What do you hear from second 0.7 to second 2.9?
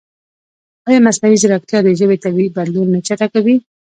ایا مصنوعي ځیرکتیا د ژبې طبیعي بدلون